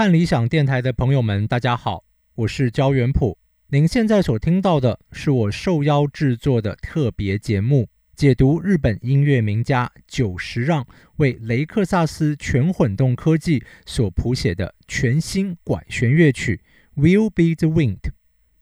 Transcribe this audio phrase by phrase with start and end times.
[0.00, 2.04] 看理想电台的朋友们，大家好，
[2.34, 3.36] 我是焦元溥。
[3.68, 10.86] 您现在所听到的是我受邀制作的特别节目，解读日本音乐名家久石让
[11.16, 16.62] 为雷克萨斯全混动科技所谱写的全新管弦乐曲
[16.98, 17.98] 《Will Be the Wind》。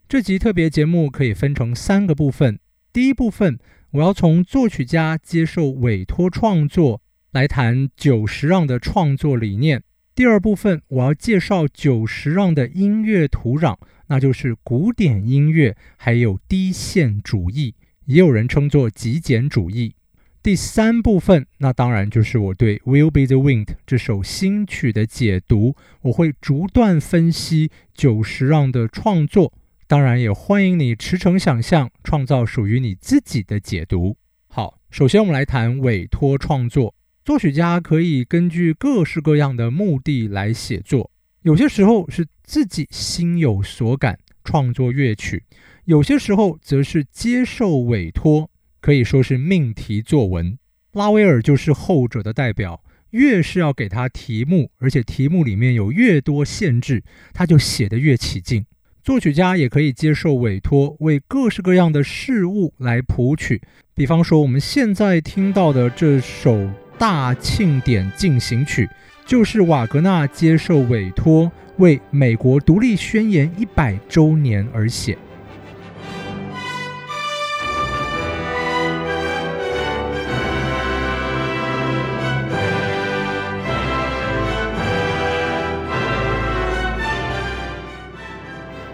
[0.09, 2.59] 这集特别节目可以分成三个部分。
[2.93, 3.61] 第一部分，
[3.93, 7.00] 我要从作曲家接受委托创作
[7.30, 9.84] 来谈久石让的创作理念。
[10.18, 13.76] 第二部分，我要介绍久石让的音乐土壤，
[14.09, 17.76] 那就是古典音乐，还有低线主义，
[18.07, 19.95] 也有人称作极简主义。
[20.43, 29.53] 第三部分，那当然就是我对《Will Be the Wind》这首新曲的解读，我会逐段分析久石让的创作，
[29.87, 34.17] 当然也欢迎你驰骋想象，创造属于你自己的解读。
[34.48, 36.97] 好，首先我们来谈委托创作。
[37.28, 41.11] 作曲家可以根据各式各样的目的来写作，
[41.43, 45.45] 有些时候是自己心有所感创作乐曲，
[45.85, 48.48] 有些时候则是接受委托，
[48.81, 50.57] 可以说是命题作文。
[50.93, 57.05] 拉威尔就是后者的代表，越是要给他题目，而且题目里面有越多限制，
[57.35, 58.65] 他就写得越起劲。
[59.03, 63.61] 作曲家也可以接受委托，为各式各样的事物来谱曲，
[63.95, 66.67] 比方说我们现在听到的这首。
[66.99, 68.91] 大庆典进行曲
[69.25, 75.17] 就是瓦格纳接受委托为美国独立宣言一百周年而写，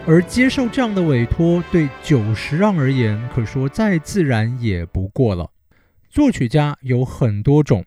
[0.05, 5.49] 而接受这样的委托，对久石让而言，可说再自然也不过了。
[6.11, 7.83] 作曲家有很多种。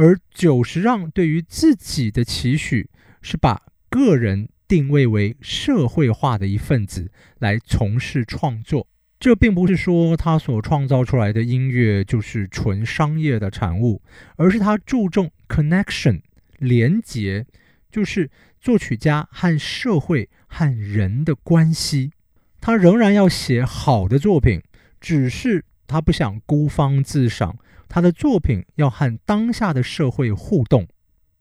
[0.00, 2.88] 而久石让对于自己的期许
[3.20, 3.60] 是把
[3.90, 8.86] 个人定位为社会化的一份子来从事创作。
[9.18, 14.00] 这并不是说他所创造出来的音乐就是纯商业的产物，
[14.36, 16.20] 而是他注重 connection
[16.58, 17.44] 连结，
[17.90, 18.30] 就是
[18.60, 22.12] 作曲家和社会和人的关系。
[22.60, 24.62] 他仍然要写好的作品，
[25.00, 27.58] 只是他不想孤芳自赏。
[27.88, 30.86] 他的作品要和当下的社会互动。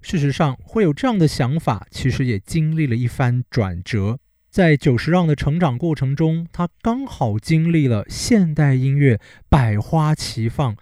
[0.02, 4.20] 事实上，会有这样的想法，其实也经历了一番转折。
[4.50, 9.20] 在久石让的成长过程中，他刚好经历了现代音乐
[9.50, 10.76] 百花齐放、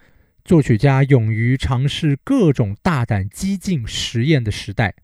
[0.44, 4.94] 作曲家勇于尝试各种大胆激进实验的时代。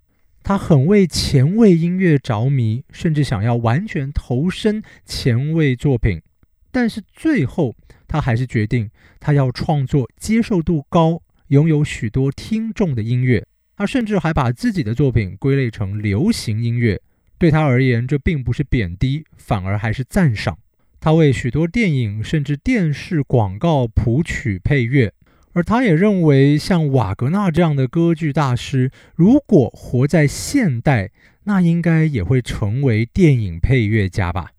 [0.43, 6.23] 他很为前卫音乐着迷，甚至想要完全投身前卫作品。
[6.71, 7.75] 但是最后，
[8.13, 13.47] 他还是决定，他要创作接受度高、拥有许多听众的音乐。
[13.75, 17.01] 他甚至还把自己的作品归类成流行音乐。
[17.39, 20.59] 对他而言，这并不是贬低，反而还是赞赏。
[21.01, 25.15] 他为许多电影甚至电视广告谱曲配乐，
[25.55, 31.11] 而他也认为，像瓦格纳这样的歌剧大师，如果活在现代，
[31.45, 34.51] 那应该也会成为电影配乐家吧。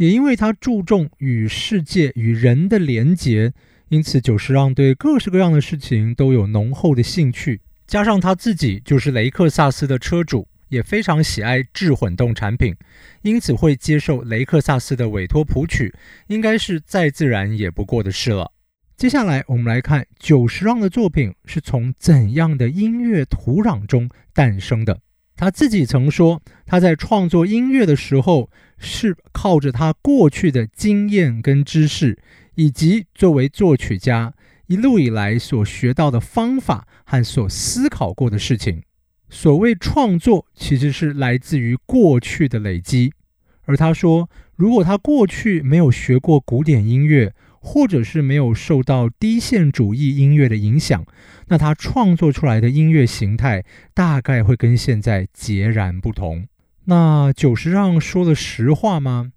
[0.00, 3.52] 也因为他注重与世界与人的连结，
[3.90, 7.60] 因此久石让对各式各样的事情都有浓厚的兴趣。
[7.86, 12.74] 加上他自己就是雷克萨斯的车主，也非常喜爱智混动产品，
[13.20, 15.94] 因此会接受雷克萨斯的委托谱曲，
[16.28, 18.50] 应该是再自然也不过的事了。
[18.96, 24.98] 接下来我们来看久石让的作品是从怎样的音乐土壤中诞生的。
[25.40, 32.18] 他自己曾说，他在创作音乐的时候，是靠着他过去的经验跟知识，
[32.56, 34.34] 以及作为作曲家
[34.66, 38.82] 一路以来所学到的方法和所思考过的事情。
[39.30, 43.14] 所谓创作，其实是来自于过去的累积。
[43.62, 51.04] 而他说，如果他过去没有学过古典音乐，或者是没有受到低线主义音乐的影响，
[51.48, 53.64] 那他创作出来的音乐形态
[53.94, 56.46] 大概会跟现在截然不同。
[56.86, 59.32] 那久石让说了实话吗？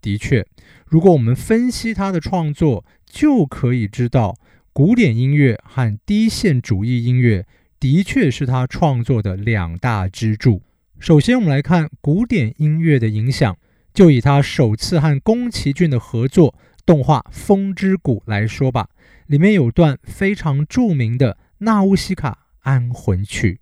[0.00, 0.46] 的确，
[0.86, 4.36] 如果我们分析他的创作，就可以知道，
[4.72, 7.44] 古典音乐和低线主义音乐
[7.80, 10.62] 的确是他创作的两大支柱。
[11.00, 13.58] 首先，我们来看古典音乐的影响，
[13.92, 16.54] 就以他首次和宫崎骏的合作。
[16.86, 18.88] 动画《风之谷》来说吧，
[19.26, 23.60] 里面有段非常著名的《纳乌西卡安魂曲》。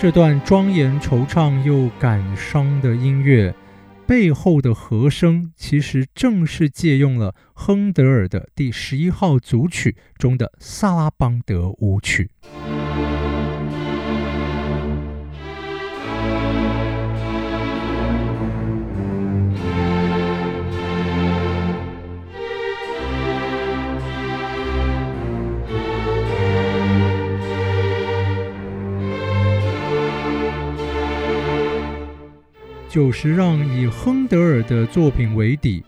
[0.00, 3.52] 这段庄严惆怅又感伤的音乐
[4.06, 12.30] 背后的和声，其实正是借用了亨德尔的第十一号组曲中的萨拉邦德舞曲。
[32.88, 35.84] 就是让以亨德尔的作品为底，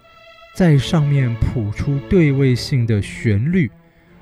[0.55, 3.71] 在上面谱出对位性的旋律，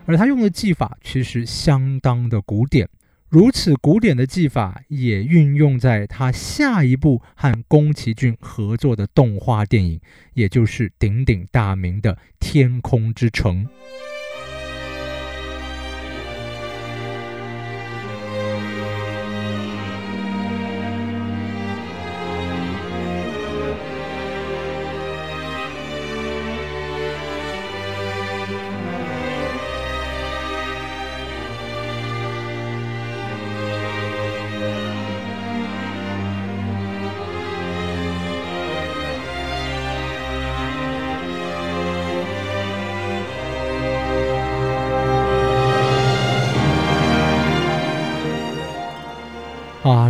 [0.06, 2.88] 而他用的技法其实相当的古典。
[3.28, 10.00] 如此古典的技法也运用在他下一部和宫崎骏合作的动画电影，
[10.32, 13.66] 也就是鼎鼎大名的《天空之城》。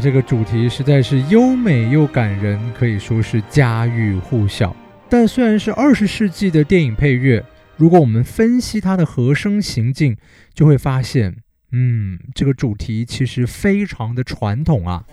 [0.09, 4.75] 这个主题实在是优美又感人，可以说是家喻户晓。
[5.07, 7.45] 但虽然是二十世纪的电影配乐，
[7.77, 10.17] 如果我们分析它的和声行径，
[10.55, 11.37] 就会发现，
[11.73, 15.05] 嗯，这个主题其实非常的传统啊。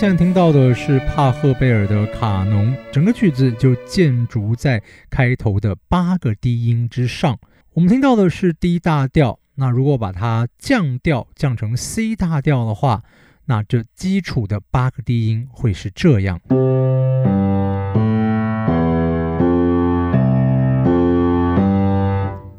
[0.00, 7.38] 现在听到的是帕赫贝尔的卡农，整个曲子就建筑在开头的八个低音之上。
[7.74, 13.02] 我们听到的是 D 大调，那如果把它降调降成 C 大调的话，
[13.44, 16.40] 那这基础的八个低音会是这样。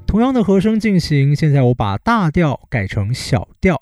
[0.05, 3.81] 同样的和声进行，现在我把大调改成小调。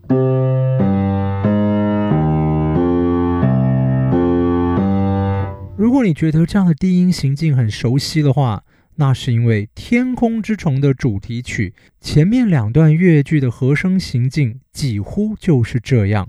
[5.79, 8.65] 如果你觉得这样的低音行进很熟悉的话，
[8.95, 16.27] 那是因为《天空之城》的主题曲前面两段乐句的和声行进几乎就是这样。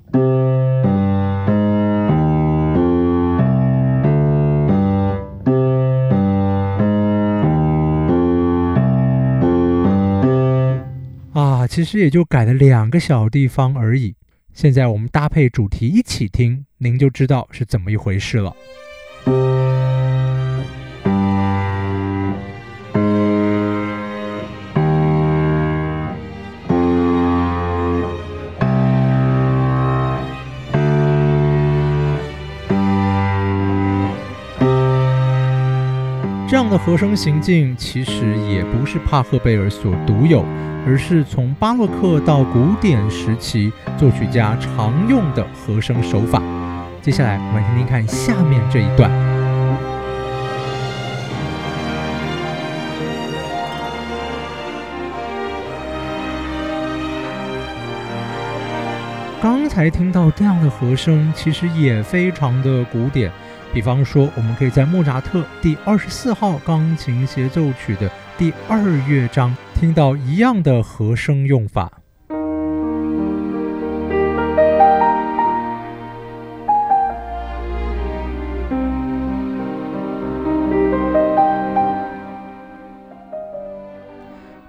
[11.32, 14.14] 啊，其实也就改了两个小地方而已。
[14.54, 18.54] 现在我们搭配主题一起听，您就知道是怎么一回事了。
[36.70, 40.44] 的和声行进其实也不是帕赫贝尔所独有，
[40.86, 46.40] 而是从巴洛克到古典时期作曲家常用的和声手法。
[47.02, 49.10] 接下来，我们听听看下面这一段。
[59.42, 63.32] 刚才听到这样的和声，其实也非常的古典。
[63.72, 71.88] 比方说，我们可以在莫扎特第二十四号钢琴协奏曲的第二乐章听到一样的和声用法。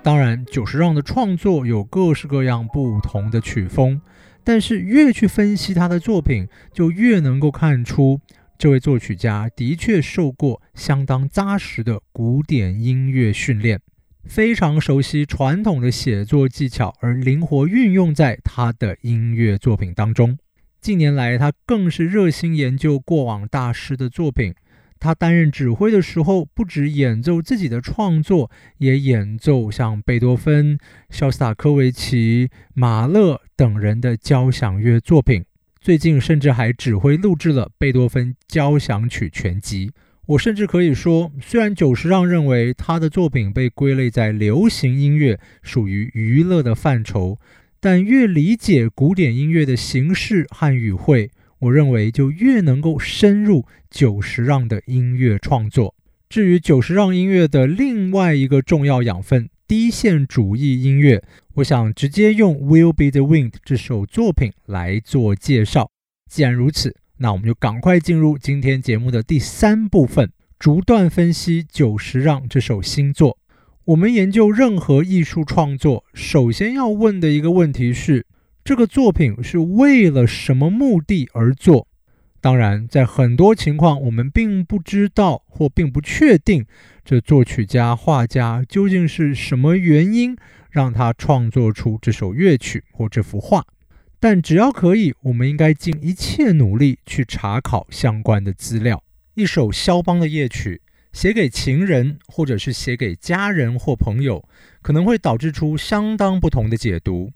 [0.04, 4.02] 当然，久石让的创作有各式各样不同的曲风，
[4.44, 8.20] 但是越去分析他的作品，就越能够看出
[8.62, 13.82] 这位作曲家的确受过相当扎实的古典音乐训练，
[14.26, 20.38] 非常熟悉传统的写作技巧，而灵活运用在他的音乐作品当中。
[20.80, 24.54] 近年来，他更是热心研究过往大师的作品。
[25.00, 30.78] 他担任指挥的时候，不止演奏自己的创作，也演奏像贝多芬、
[31.10, 35.46] 肖斯塔科维奇、马勒等人的交响乐作品。
[35.84, 39.92] 最近甚至还指挥录制了贝多芬交响曲全集。
[40.28, 47.40] 我甚至可以说，虽然久石让认为他的作品被归类在流行音乐，属于娱乐的范畴，
[47.80, 55.96] 但越理解古典音乐的形式和语汇，我认为就越能够深入久石让的音乐创作。
[56.30, 61.24] 至于久石让音乐的另外一个重要养分——低线主义音乐，
[61.54, 65.90] 我想直接用《Will Be the Wind》这首作品来做介绍。
[66.30, 73.38] 既然如此，那我们就赶快进入今天节目的第三部分，逐段分析久石让这首新作。
[73.86, 78.26] 我们研究任何艺术创作，首先要问的一个问题是：
[78.66, 81.88] 这个作品是为了什么目的而做？
[82.42, 86.66] 当然，在很多情况，我们并不知道或并不确定
[87.04, 90.36] 这作曲家、画家究竟是什么原因
[90.70, 93.66] 让他创作出这首乐曲或这幅画。
[94.20, 99.04] 但只要可以，我们应该尽一切努力去查考相关的资料。
[99.34, 100.82] 一首肖邦的夜曲，
[101.12, 104.48] 写给情人，或者是写给家人或朋友，
[104.84, 107.32] 可能会导致出相当不同的解读。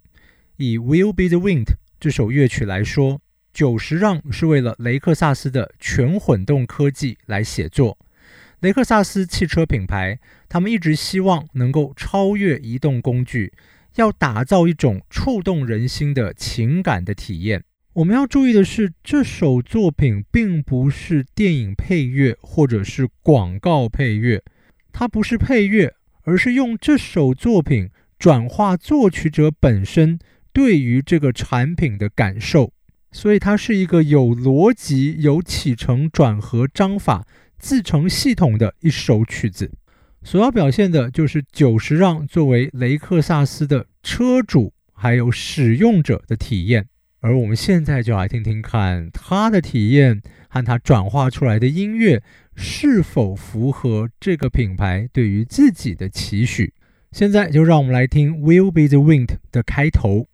[0.58, 1.64] 以《Will Be the Wind》
[1.98, 3.20] 这首乐曲来说，
[3.52, 7.98] 久石让是为了雷克萨斯的全混动科技来写作。
[8.60, 13.52] 雷克萨斯汽车品牌，他们一直希望能够超越移动工具。
[13.96, 17.64] 要打造一种触动人心的情感的体验。
[17.94, 24.42] 我们要注意的是，这首作品并不是电影配乐或者是广告配乐，
[24.92, 25.94] 它不是配乐，
[26.24, 30.18] 而是用这首作品转化作曲者本身
[30.52, 32.74] 对于这个产品的感受。
[33.12, 37.26] 所以，它是一个有逻辑、有起承转合章法、
[37.58, 39.70] 自成系统的一首曲子。
[40.22, 46.88] 所要表现的就是久石让作为雷克萨斯的车主还有使用者的体验，
[47.20, 52.22] 而我们现在就来听听看他的体验和他转化出来的音乐
[52.56, 56.74] 是否符合这个品牌对于自己的期许。
[57.12, 60.28] 现在就让我们来听《Will Be the Wind》的开头。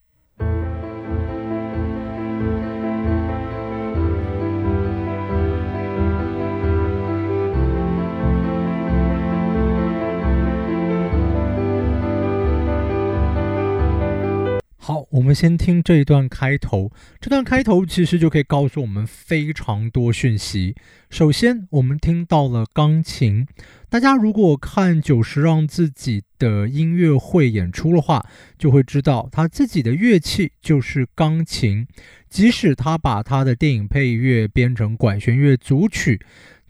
[14.84, 16.90] 好，我们先听这一段开头。
[17.20, 20.74] 这段开头其实就可以告诉我们非常多讯息。
[21.08, 23.46] 首先，我们听到了钢琴。
[23.88, 28.26] 大家如果看久石让自己的音乐会演出的话，
[28.58, 31.86] 就会知道他自己的乐器就是钢琴。
[32.28, 36.20] 即使他把他的电影配乐编成管弦乐组曲，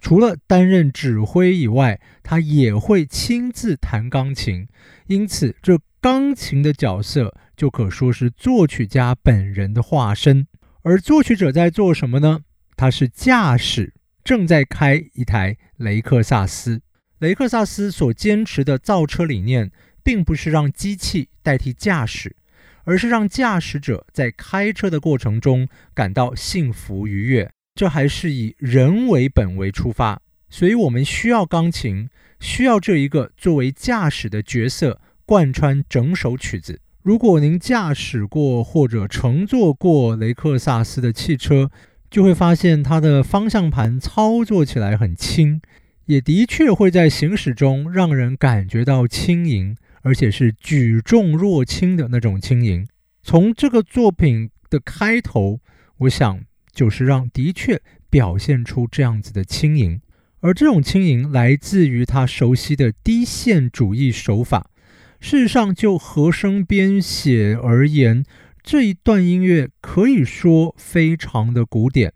[0.03, 4.69] 除了担任指挥以外，他也会亲自弹钢琴。
[5.07, 7.35] 因此，这钢琴的角色。
[7.55, 10.49] 就可说是作曲家本人的化身，
[10.83, 12.41] 而作曲者在做什么呢？
[12.77, 13.95] 他是驾驶，
[14.25, 16.83] 正在开一台雷克萨斯。
[17.21, 19.71] 雷克萨斯所坚持的造车理念，
[20.03, 22.35] 并不是让机器代替驾驶，
[22.83, 27.49] 而是让驾驶者在开车的过程中感到幸福愉悦。
[27.77, 32.09] 这还是以人为本为出发，所以我们需要钢琴，
[32.41, 35.01] 需要这一个作为驾驶的角色
[35.33, 36.79] 贯穿整首曲子。
[37.01, 41.71] 如果您驾驶过或者乘坐过雷克萨斯的汽车，
[42.11, 45.63] 就会发现它的方向盘操作起来很轻，
[46.05, 52.87] 也的确会在行驶中让人感觉到轻盈，而且是举重若轻的那种轻盈。
[53.23, 55.61] 从这个作品的开头，
[56.01, 60.03] 我想就是让的确表现出这样子的轻盈，
[60.41, 64.67] 而这种轻盈来自于他熟悉的低线主义手法。
[65.25, 68.25] 事实上，就和声编写而言，
[68.61, 72.13] 这一段音乐可以说非常的古典。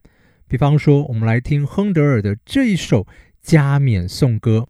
[0.48, 3.06] 比方说，我们来听亨德尔的这一首
[3.40, 4.66] 加冕颂歌。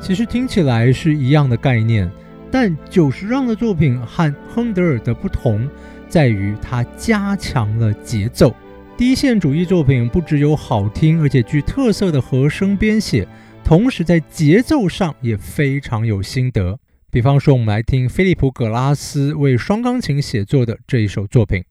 [0.00, 2.10] 其实听起来是一样的概念，
[2.50, 5.68] 但久石让的作品和亨德尔的不同，
[6.08, 8.56] 在于他加强了节奏。
[8.98, 13.24] 低线主义作品不只有好听，而且具特色的和声编写，
[13.62, 16.76] 同时在节奏上也非常有心得。
[17.08, 21.62] 比方说，我们来听菲利普·葛拉斯为双钢琴写作的这一首作品，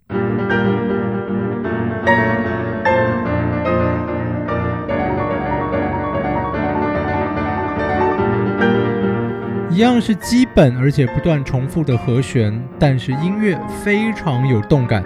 [9.69, 15.03] 一样是基本而且不断重复的和弦，但是音乐非常有动感。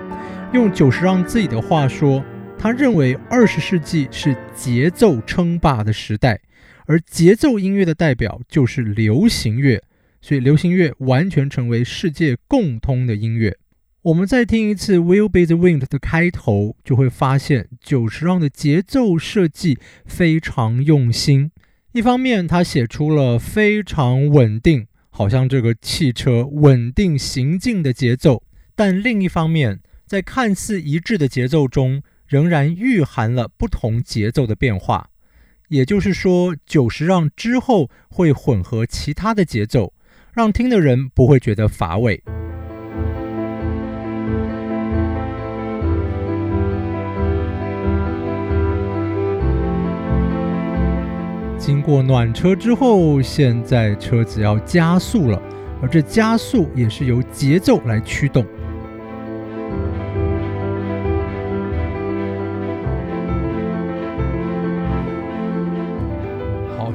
[0.53, 2.21] 用久石让自己的话说，
[2.59, 6.41] 他认为二十世纪是节奏称霸的时代，
[6.87, 9.81] 而节奏音乐的代表就是流行乐，
[10.21, 13.55] 所以流行乐完全成为世界共通的音乐。
[14.01, 21.51] 我们再听一次《Will Be the Wind》的开头，就会发现久石让的节奏设计非常用心。
[21.93, 28.43] 一方面，他写出了非常稳定，好像这个汽车稳定行进的节奏；
[28.75, 29.79] 但另一方面，
[30.11, 35.09] 在看似一致的节奏中，仍然蕴含了不同节奏的变化。
[35.69, 39.93] 也就是说，九十让之后会混合其他的节奏，
[40.33, 42.21] 让听的人不会觉得乏味。
[51.57, 55.41] 经过暖车之后，现在车子要加速了，
[55.81, 58.45] 而这加速也是由节奏来驱动。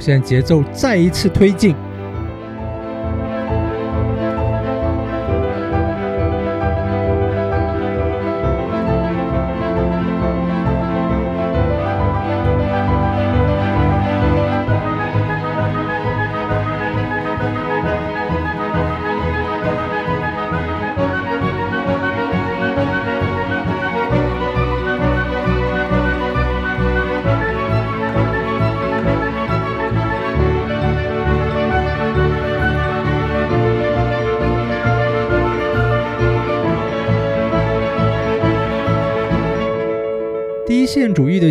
[0.00, 1.74] 现在节奏再一次推进。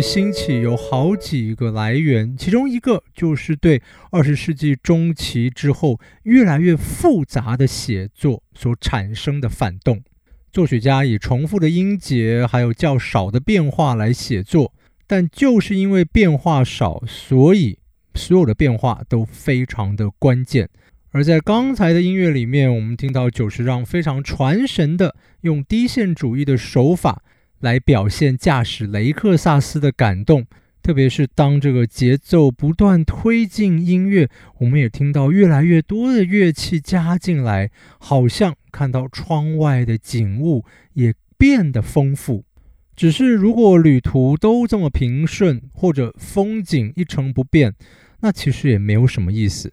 [0.06, 3.82] 兴起有好几个来源，其中一个就是对
[4.12, 10.00] 二十世纪中期之后越来越复杂的写作所产生的反动。
[10.52, 14.72] 作曲家以重复的音节还有较少的变化来写作，
[15.08, 17.80] 但就是因为变化少，所以
[18.14, 20.70] 所有的变化都非常的关键。
[21.10, 27.24] 而在刚才的音乐里面，我们听到久石让非常传神的用低线主义的手法。
[27.60, 30.46] 来表现驾驶雷克萨斯的感动，
[30.82, 42.44] 特别是当这个节奏不断推进，音乐我们也听到越来越多的乐器加进来，好像看到窗外的景物也变得丰富。
[42.94, 47.74] 只是如果旅途都这么平顺，或者风景一成不变，
[48.20, 49.72] 那其实也没有什么意思。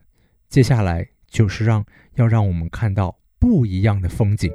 [0.50, 4.52] 接下来就是让要让我们看到不一样的风景。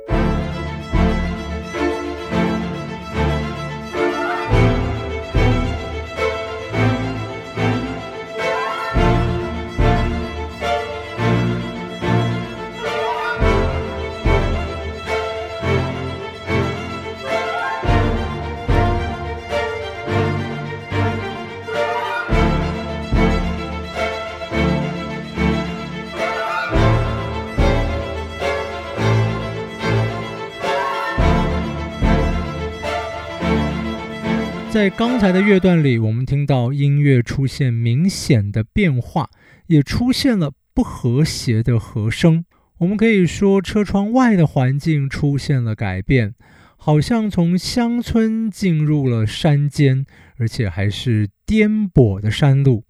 [34.78, 39.28] 在刚才的乐段里，我们听到音乐出现明显的变化，
[39.66, 42.44] 也出现了不和谐的和声。
[42.78, 46.36] 我们可以说，车窗外的环境出现了改变，
[46.76, 52.84] 好像从乡村进入了山间，而且还是颠簸的山路。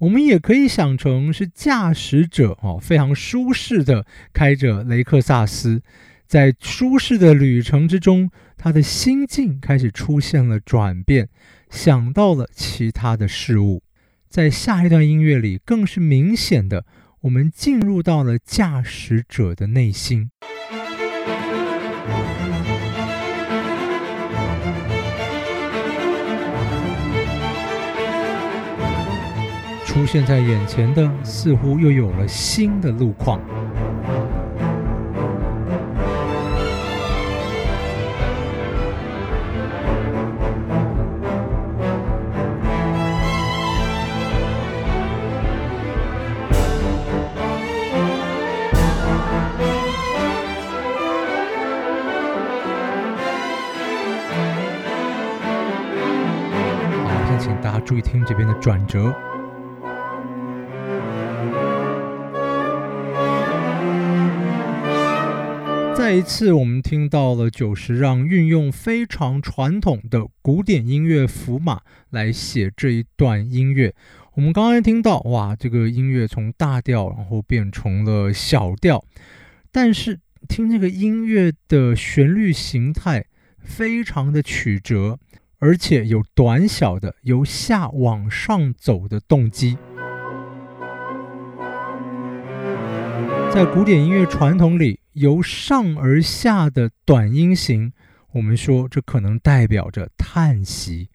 [0.00, 5.80] 我们也可以想成是驾驶者哦，非常舒适的开着雷克萨斯。
[6.26, 8.30] 在舒适的旅程之中，
[8.62, 11.30] 他的心境开始出现了转变，
[11.70, 13.82] 想到了其他的事物。
[14.28, 16.84] 在下一段音乐里，更是明显的，
[17.22, 20.30] 我们进入到了驾驶者的内心。
[29.86, 33.40] 出现在眼前的，似乎又有了新的路况。
[58.60, 59.14] 转折。
[65.96, 73.94] 再一次，我们听到了久石让运用非常传统的古典音乐符码来写这一段音乐。
[74.34, 79.04] 我们刚才听到，哇，这个音乐从大调然后变成了小调，
[79.70, 80.18] 但是
[80.48, 83.24] 听这个音乐的旋律形态
[83.62, 85.18] 非常的曲折。
[85.60, 89.76] 而且有短小的由下往上走的动机。
[93.52, 97.92] 在古典音乐传统里，由上而下的短音型，
[98.32, 101.10] 我们说这可能代表着叹息，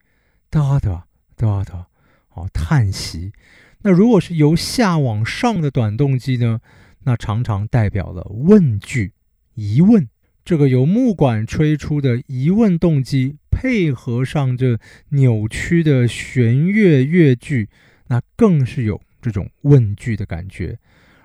[0.49, 1.87] 哒哒哒哒，
[2.33, 3.33] 哦，叹息。
[3.81, 6.61] 那如果是由下往上的短动机呢？
[7.03, 9.13] 那常常代表了问句、
[9.53, 10.09] 疑问。
[10.45, 14.79] 这个由木管吹出的疑问动机，配合上这
[15.09, 17.67] 扭曲的弦乐乐句，
[18.07, 20.77] 那更是有这种问句的感觉。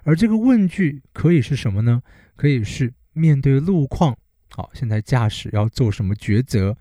[0.05, 2.03] 而这个问句可以是什么呢？
[2.35, 4.17] 可以是面对路况，
[4.49, 6.77] 好，现在驾驶要做什么抉择？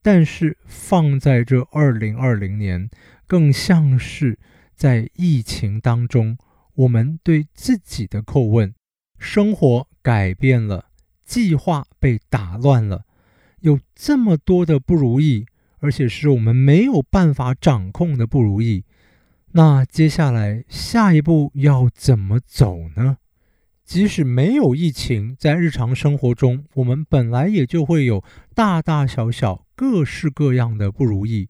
[0.00, 2.88] 但是放在这二零二零年，
[3.26, 4.38] 更像是。
[4.76, 6.38] 在疫情当中，
[6.74, 8.72] 我们对自己的叩问：
[9.18, 10.86] 生活改变了，
[11.30, 13.04] 计划被打乱了，
[13.60, 15.46] 有这么多的不如意，
[15.78, 18.82] 而且是我们没有办法掌控的不如意。
[19.52, 23.18] 那接下来下一步要怎么走呢？
[23.84, 31.48] 即使没有疫情，在日常生活中，我们本来也就会有大大小小、各式各样的不如意。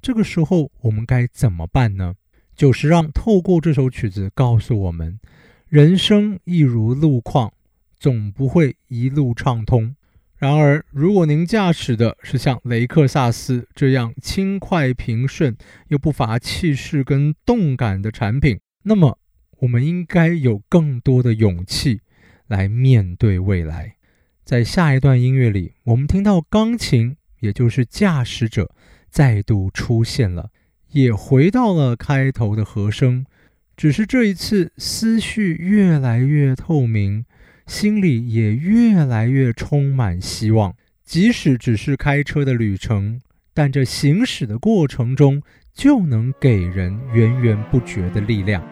[0.00, 2.14] 这个时候，我们该怎么办呢？
[2.56, 5.20] 久石让透过这首曲子告诉我们：
[5.68, 7.52] 人生亦如路况，
[7.98, 9.94] 总不会一路畅通。
[10.36, 15.56] 然而，如果您驾驶的是像雷克萨斯这样轻快平顺
[15.88, 19.18] 又不乏气势跟动感的产品，那么
[19.58, 22.02] 我们应该有更多的勇气
[22.46, 23.96] 来面对未来。
[24.44, 28.72] 在下一段音乐里，我们听到钢琴，也就是驾驶者，
[29.10, 30.50] 再度出现了。
[30.92, 33.26] 也回到了开头的和声，
[33.76, 37.26] 只是这一次思绪越来越透明，
[37.68, 40.74] 心里也越来越充满希望。
[41.04, 43.20] 即使只是开车的旅程，
[43.54, 45.42] 但这行驶的过程中
[45.74, 48.62] 就能给人源源不绝的力量。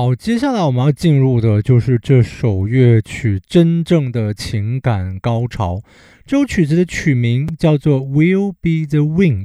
[0.00, 5.82] 好，接下来我们要进入的就是这首乐曲真正的情感高潮。
[6.24, 9.44] 这首曲子的曲名叫做《Will Be the Wind》，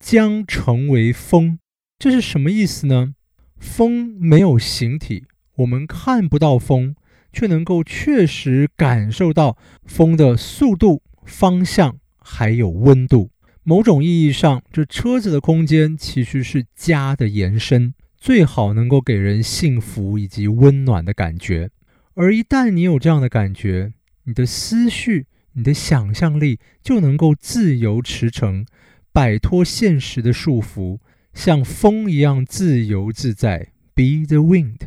[0.00, 1.60] 将成为风。
[2.00, 3.14] 这是什么意思呢？
[3.58, 5.22] 风没有形体，
[5.58, 6.96] 我们看不到风，
[7.32, 13.30] 却能够确实感受到风的速度、方向还有温度。
[13.62, 17.94] 某种意义上，这车子的空间其实是家的延伸。
[18.22, 21.70] 最好能够给人幸福以及温暖的感觉，
[22.14, 28.64] 而一旦你有这样的感觉，你的思绪、你的想象力就能够自由驰骋，
[29.12, 31.00] 摆脱现实的束缚，
[31.34, 33.72] 像风一样自由自在。
[33.92, 34.78] Be the wind，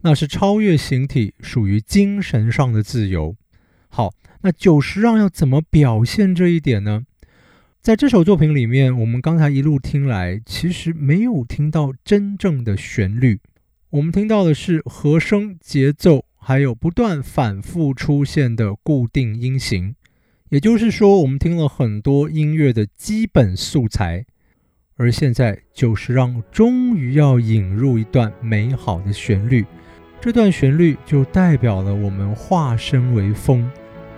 [0.00, 3.36] 那是超越形体，属于精神上的自由。
[3.90, 7.02] 好，那久石让要怎么表现这一点呢？
[7.88, 13.40] 在这首作品里面，我们刚才一路听来，其实没有听到真正的旋律，
[13.88, 19.94] 我们听到的是和声、节奏，还有不断反复出现的固定音型。
[20.50, 24.26] 也就是说，我们听了很多音乐的基本素材，
[24.98, 29.64] 而现在就是让终于要引入一段美好的旋律，
[30.20, 33.66] 这段旋律就代表了我们化身为风。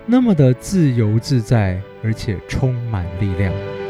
[0.05, 3.80] 那么的自由自在，而且充满力量。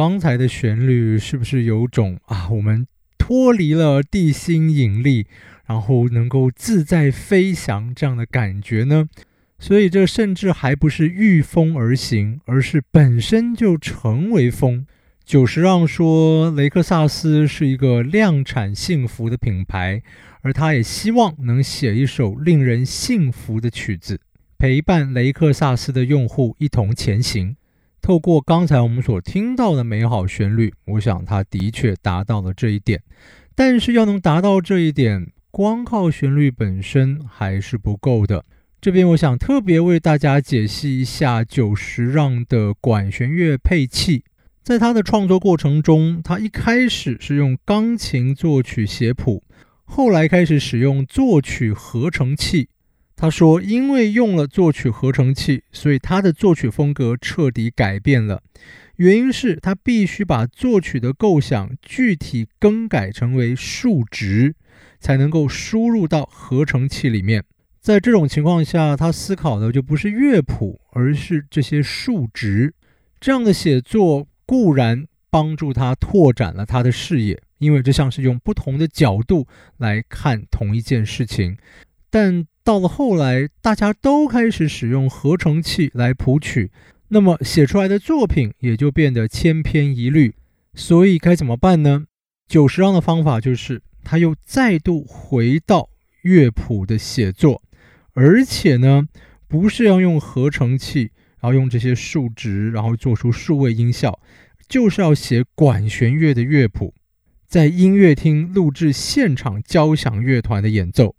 [0.00, 2.86] 刚才的旋律，是不是有种啊，我们
[3.18, 5.26] 脱离了地心引力，
[5.66, 9.10] 然后能够自在飞翔这样的感觉呢？
[9.58, 14.86] 所以这甚至还不是御风而行，而是本身就成为风。
[15.22, 20.02] 久石让说，雷克萨斯是一个量产幸福的品牌，
[20.40, 24.18] 而他也希望能写一首令人幸福的曲子，
[24.58, 27.54] 陪伴雷克萨斯的用户一同前行。
[28.00, 33.02] 透过刚才我们所听到的美好旋律，我想它的确达到了这一点。
[33.54, 38.44] 但是要能达到这一点，光靠旋律本身还是不够的。
[38.80, 44.24] 这边我想特别为大家解析一下久石让的管弦乐配器。
[44.62, 49.42] 在他的创作过程中，他一开始是用钢琴作曲写谱，
[49.84, 52.68] 后来开始使用作曲合成器。
[53.20, 58.42] 他说，因为用了作曲合成器，所以他的作曲风格彻底改变了。
[58.96, 64.54] 原因是他必须把作曲的构想具体更改成为数值，
[64.98, 67.44] 才能够输入到合成器里面。
[67.78, 72.72] 在这种情况下，他思考的就不是乐谱，而是这些数值。
[73.20, 81.58] 这样的写作固然帮助他拓展了他的视野，因为这像是用不同的角度来看同一件事情。
[82.10, 86.70] 但到了后来，大家都开始使用合成器来谱曲，
[87.08, 90.34] 那么写出来的作品也就变得千篇一律。
[90.74, 92.04] 所以该怎么办呢？
[92.48, 95.88] 久石让的方法就是，他又再度回到
[96.22, 97.62] 乐谱的写作。
[98.12, 99.06] 而且呢，
[99.46, 104.20] 不是要用合成器，然后用这些数值，然后做出数位音效，
[104.68, 106.92] 就是要写管弦乐的乐谱，
[107.46, 111.14] 在音乐厅录制现场交响乐团的演奏。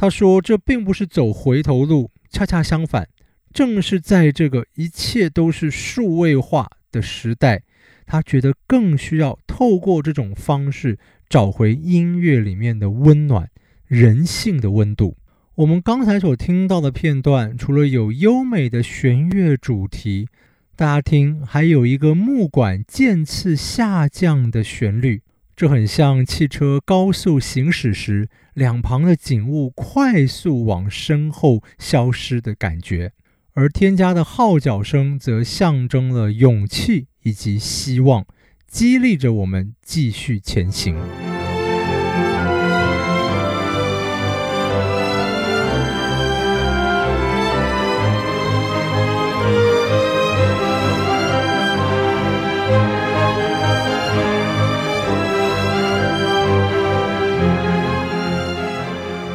[0.00, 3.08] 他说，这并不是走回头路，恰恰相反，
[3.52, 7.64] 正是在这个一切都是数位化的时代，
[8.06, 13.50] 他觉得更需要透过这种方式找回音乐里面的温暖、
[13.88, 15.16] 人性的温度。
[15.56, 20.28] 我们刚才所听到的片段，除了有优美的弦乐主题，
[20.76, 25.22] 大家听，还有一个木管渐次下降的旋律，
[25.56, 33.12] 这很像汽车高速行驶时，两旁的景物快速往身后消失的感觉。
[33.54, 38.26] 而添加的号角声则象征了勇气以及希望，
[38.66, 40.96] 激励着我们继续前行。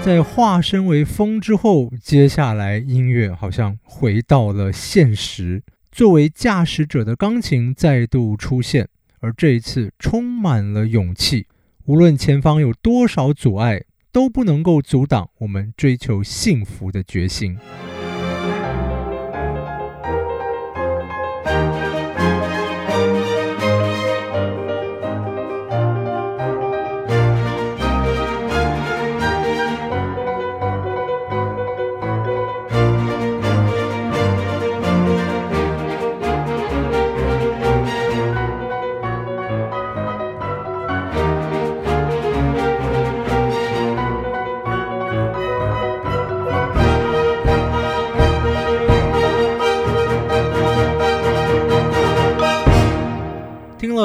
[0.03, 5.63] 在化身为风之后，接下来音乐好像回到了现实。
[5.93, 8.89] 作为驾驶者的钢琴再度出现，
[9.21, 11.47] 而这一次充满了勇气。
[11.85, 17.57] 无论前方有多少阻碍，都不能够阻挡我们追求幸福的决心。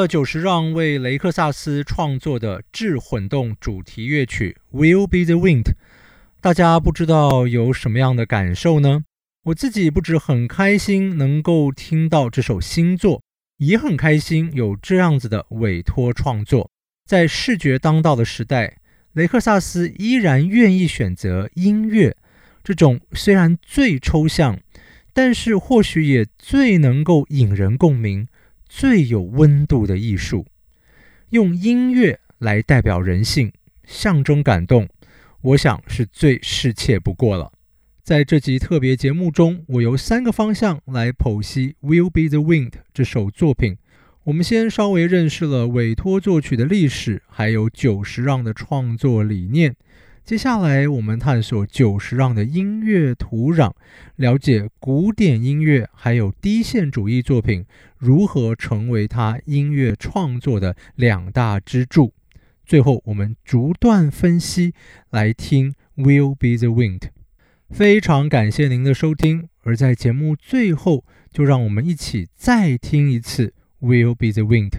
[0.07, 5.63] 久石让为雷克萨斯创作的智混动主题乐曲《Will Be the Wind》，
[6.41, 9.05] 大家不知道有什么样的感受呢？
[9.45, 13.23] 我自己不止很开心能够听到这首新作，
[13.59, 16.71] 也很开心有这样子的委托创作。
[17.07, 18.77] 在视觉当道的时代，
[19.15, 22.15] 雷克萨斯依然愿意选择音乐
[22.63, 24.61] 这种虽然最抽象，
[25.13, 28.29] 但是或许也最能够引人共鸣。
[28.69, 30.47] 最有温度的艺术，
[31.31, 33.53] 用音乐来代表人性，
[33.85, 34.89] 象征感动，
[35.41, 37.51] 我想是最适切不过了。
[38.03, 43.77] 在这集特别节目中，我由三个方向来剖析《Will Be the Wind》这首作品。
[44.25, 49.75] 我们先稍微认识了委托作曲的历史，还有久石让的创作理念。
[50.29, 53.73] 接下来，我们探索久石让的音乐土壤，
[54.17, 57.65] 了解古典音乐还有低线主义作品
[57.97, 62.13] 如何成为他音乐创作的两大支柱。
[62.67, 64.75] 最后，我们逐段分析，
[65.09, 66.99] 来听《Will Be the Wind》。
[67.71, 73.55] 非常感谢您的收听，而在节目最后，就让我们一起再听一次
[73.89, 74.71] 《Will Be the Wind》。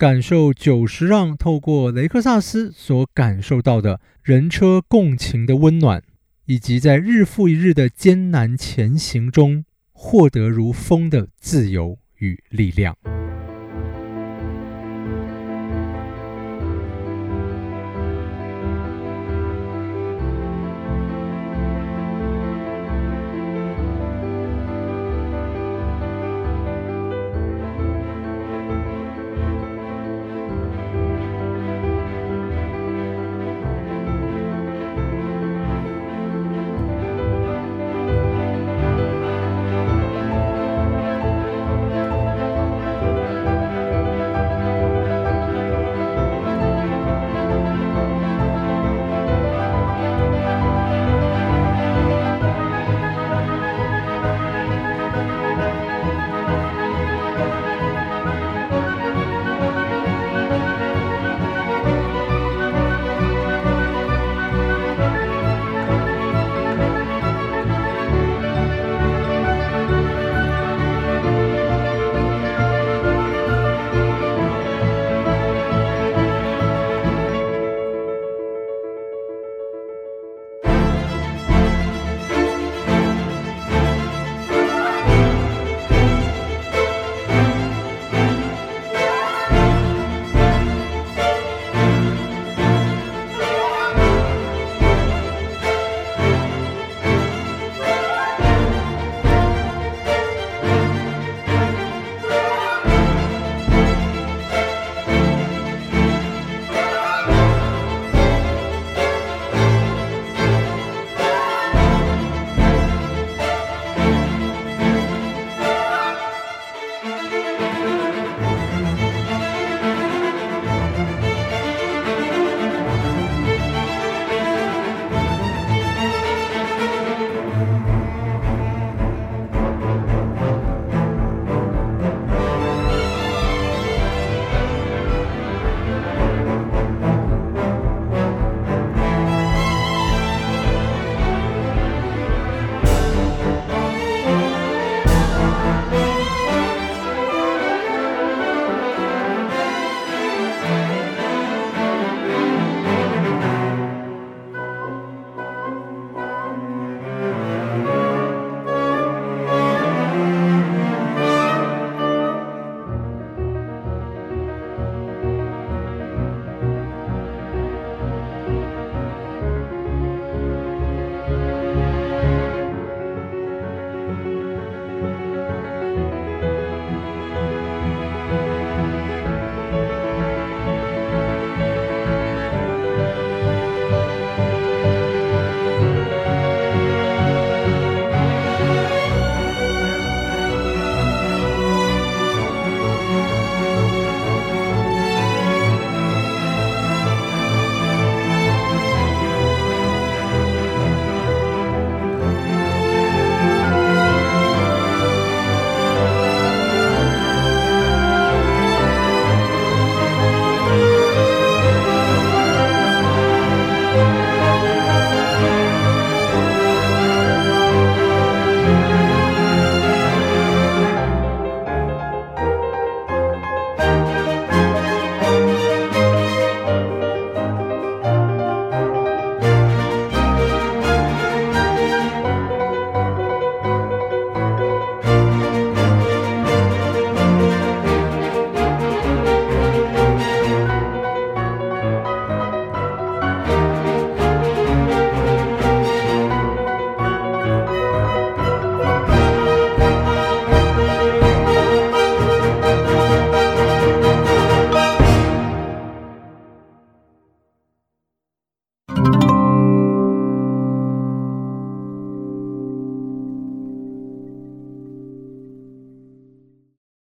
[0.00, 6.02] 感受久石让透过雷克萨斯所感受到的人车共情的温暖，
[6.46, 12.96] 以及在日复一日的艰难前行中获得如风的自由与力量。